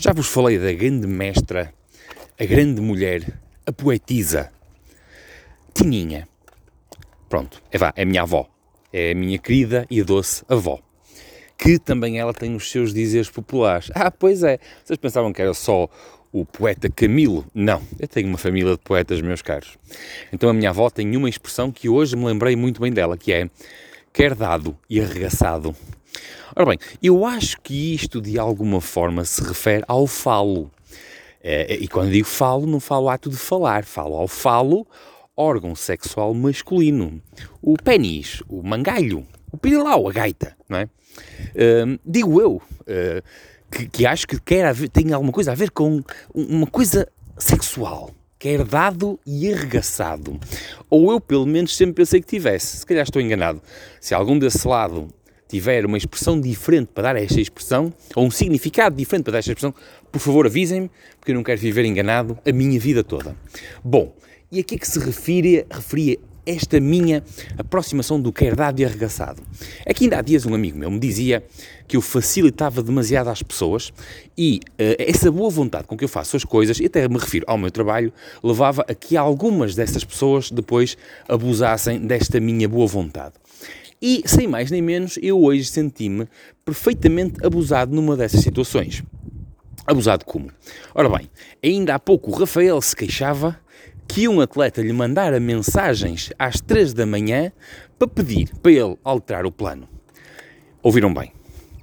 [0.00, 1.74] Já vos falei da grande mestra,
[2.38, 4.48] a grande mulher, a poetisa,
[5.74, 6.28] Tininha.
[7.28, 8.48] Pronto, é vá, é a minha avó.
[8.92, 10.78] É a minha querida e doce avó.
[11.58, 13.90] Que também ela tem os seus dizeres populares.
[13.92, 14.60] Ah, pois é.
[14.84, 15.88] Vocês pensavam que era só
[16.30, 17.44] o poeta Camilo?
[17.52, 19.76] Não, eu tenho uma família de poetas, meus caros.
[20.32, 23.32] Então a minha avó tem uma expressão que hoje me lembrei muito bem dela, que
[23.32, 23.50] é
[24.12, 25.74] quer dado e arregaçado.
[26.58, 30.68] Ora bem, eu acho que isto de alguma forma se refere ao falo.
[31.40, 34.84] É, e quando digo falo, não falo ato de falar, falo ao falo,
[35.36, 37.22] órgão sexual masculino.
[37.62, 40.84] O pênis, o mangalho, o pirilau, a gaita, não é?
[41.54, 43.22] Uh, digo eu, uh,
[43.70, 46.02] que, que, acho que quer haver, tem alguma coisa a ver com
[46.34, 47.06] uma coisa
[47.38, 50.38] sexual que é herdado e arregaçado.
[50.88, 52.78] Ou eu, pelo menos, sempre pensei que tivesse.
[52.78, 53.60] Se calhar estou enganado.
[54.00, 55.08] Se algum desse lado
[55.48, 59.38] tiver uma expressão diferente para dar a esta expressão, ou um significado diferente para dar
[59.38, 59.74] esta expressão,
[60.12, 63.34] por favor avisem-me, porque eu não quero viver enganado a minha vida toda.
[63.82, 64.14] Bom,
[64.50, 66.18] e a que é que se refere, referia
[66.48, 67.22] esta minha
[67.58, 69.42] aproximação do que é e arregaçado.
[69.84, 71.44] É que ainda há dias um amigo meu me dizia
[71.86, 73.92] que eu facilitava demasiado às pessoas
[74.36, 77.44] e uh, essa boa vontade com que eu faço as coisas, e até me refiro
[77.46, 78.10] ao meu trabalho,
[78.42, 80.96] levava a que algumas dessas pessoas depois
[81.28, 83.34] abusassem desta minha boa vontade.
[84.00, 86.28] E, sem mais nem menos, eu hoje senti-me
[86.64, 89.02] perfeitamente abusado numa dessas situações.
[89.86, 90.50] Abusado como?
[90.94, 91.30] Ora bem,
[91.64, 93.58] ainda há pouco o Rafael se queixava
[94.06, 97.52] que um atleta lhe mandara mensagens às 3 da manhã
[97.98, 99.88] para pedir para ele alterar o plano.
[100.82, 101.32] Ouviram bem?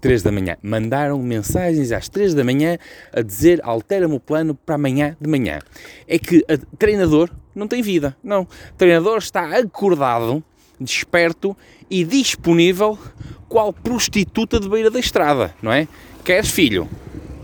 [0.00, 0.56] 3 da manhã.
[0.62, 2.76] Mandaram mensagens às 3 da manhã
[3.12, 5.60] a dizer altera-me o plano para amanhã de manhã.
[6.06, 8.16] É que o treinador não tem vida.
[8.22, 8.42] Não.
[8.42, 10.42] O treinador está acordado,
[10.80, 11.56] desperto
[11.90, 12.98] e disponível
[13.48, 15.86] qual prostituta de beira da estrada, não é?
[16.24, 16.88] Queres filho?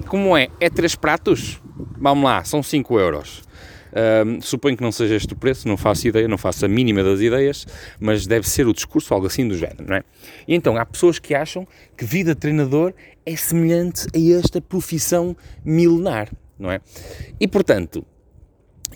[0.06, 0.48] Como é?
[0.58, 1.60] É três pratos?
[1.98, 3.42] Vamos lá, são 5 euros.
[4.40, 7.20] Suponho que não seja este o preço, não faço ideia, não faço a mínima das
[7.20, 7.66] ideias,
[7.98, 10.04] mas deve ser o discurso, algo assim do género, não é?
[10.46, 11.66] E então há pessoas que acham
[11.96, 12.94] que vida de treinador
[13.26, 16.80] é semelhante a esta profissão milenar, não é?
[17.40, 18.06] E portanto,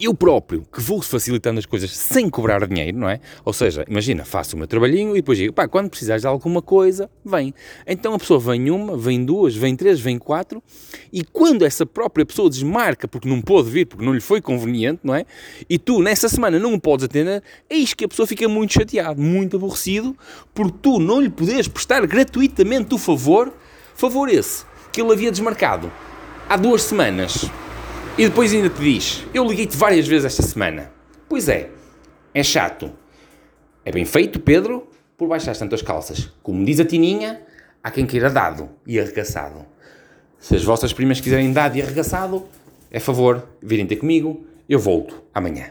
[0.01, 3.21] eu próprio, que vou facilitando as coisas sem cobrar dinheiro, não é?
[3.45, 6.61] Ou seja, imagina, faço o meu trabalhinho e depois digo, pá, quando precisares de alguma
[6.61, 7.55] coisa, vem.
[7.87, 10.63] Então a pessoa vem uma, vem duas, vem três, vem quatro,
[11.13, 15.01] e quando essa própria pessoa desmarca porque não pôde vir, porque não lhe foi conveniente,
[15.05, 15.25] não é?
[15.69, 19.21] E tu nessa semana não o podes atender, eis que a pessoa fica muito chateada,
[19.21, 20.17] muito aborrecido,
[20.55, 23.53] por tu não lhe poderes prestar gratuitamente o favor,
[23.95, 25.93] favor esse, que ele havia desmarcado
[26.49, 27.51] há duas semanas.
[28.19, 30.93] E depois ainda te diz: Eu liguei-te várias vezes esta semana.
[31.29, 31.71] Pois é,
[32.35, 32.93] é chato.
[33.85, 34.87] É bem feito, Pedro,
[35.17, 36.31] por baixar tantas calças.
[36.43, 37.41] Como diz a Tininha,
[37.83, 39.65] há quem queira dado e arregaçado.
[40.39, 42.47] Se as vossas primas quiserem dado e arregaçado,
[42.91, 45.71] é favor, virem ter comigo, eu volto amanhã.